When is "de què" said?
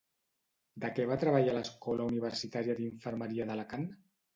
0.85-1.05